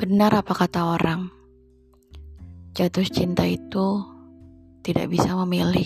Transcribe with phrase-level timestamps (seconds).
[0.00, 1.28] Benar apa kata orang,
[2.72, 4.00] jatuh cinta itu
[4.80, 5.84] tidak bisa memilih.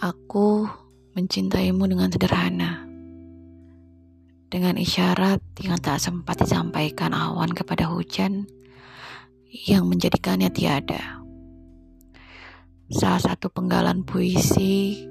[0.00, 0.64] Aku
[1.12, 2.88] mencintaimu dengan sederhana,
[4.48, 8.48] dengan isyarat yang tak sempat disampaikan awan kepada hujan
[9.68, 11.20] yang menjadikannya tiada.
[12.88, 15.04] Salah satu penggalan puisi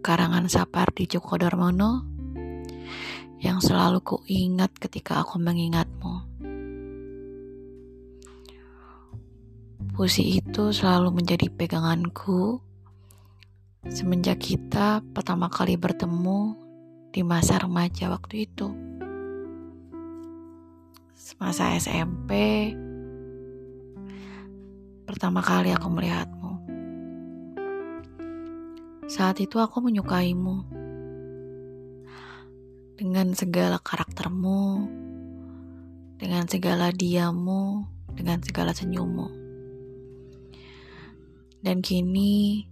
[0.00, 2.13] karangan Sapardi Djoko Darmono
[3.42, 6.26] yang selalu kuingat ketika aku mengingatmu.
[9.94, 12.58] Puisi itu selalu menjadi peganganku
[13.86, 16.58] semenjak kita pertama kali bertemu
[17.14, 18.74] di masa remaja waktu itu.
[21.14, 22.30] Semasa SMP,
[25.06, 26.52] pertama kali aku melihatmu.
[29.06, 30.73] Saat itu aku menyukaimu
[32.94, 34.86] dengan segala karaktermu,
[36.14, 37.82] dengan segala diamu,
[38.14, 39.28] dengan segala senyummu.
[41.58, 42.68] Dan kini,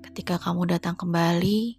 [0.00, 1.76] ketika kamu datang kembali,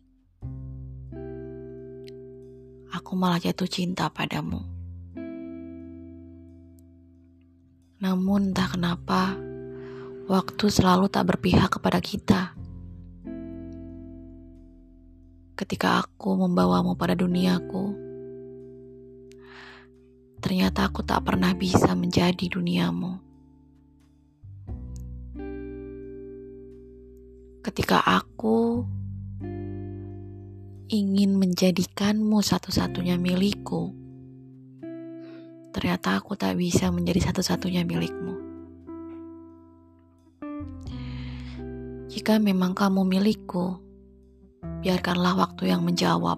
[2.93, 4.61] aku malah jatuh cinta padamu.
[7.97, 9.33] Namun, entah kenapa,
[10.29, 12.53] waktu selalu tak berpihak kepada kita
[15.67, 17.91] ketika aku membawamu pada duniaku.
[20.39, 23.19] Ternyata aku tak pernah bisa menjadi duniamu.
[27.67, 28.87] Ketika aku
[30.87, 33.91] ingin menjadikanmu satu-satunya milikku,
[35.75, 38.39] ternyata aku tak bisa menjadi satu-satunya milikmu.
[42.07, 43.83] Jika memang kamu milikku,
[44.81, 46.37] biarkanlah waktu yang menjawab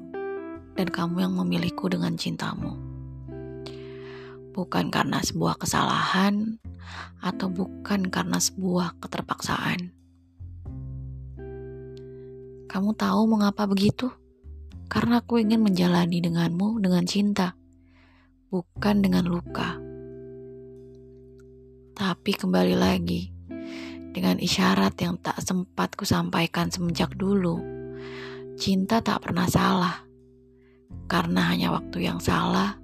[0.79, 2.79] dan kamu yang memilihku dengan cintamu.
[4.55, 6.59] Bukan karena sebuah kesalahan
[7.19, 9.91] atau bukan karena sebuah keterpaksaan.
[12.69, 14.07] Kamu tahu mengapa begitu?
[14.87, 17.59] Karena aku ingin menjalani denganmu dengan cinta,
[18.49, 19.77] bukan dengan luka.
[21.93, 23.29] Tapi kembali lagi,
[24.15, 27.78] dengan isyarat yang tak sempat kusampaikan semenjak dulu
[28.59, 30.03] Cinta tak pernah salah,
[31.07, 32.75] karena hanya waktu yang salah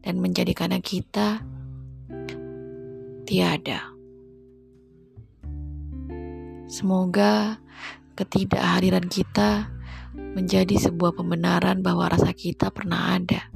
[0.00, 1.44] dan menjadikannya kita
[3.28, 3.92] tiada.
[6.72, 7.60] Semoga
[8.16, 9.68] ketidakhadiran kita
[10.16, 13.52] menjadi sebuah pembenaran bahwa rasa kita pernah ada.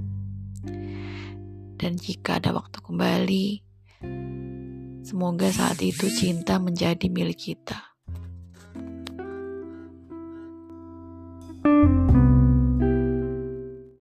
[1.80, 3.48] Dan jika ada waktu kembali,
[5.00, 7.97] semoga saat itu cinta menjadi milik kita.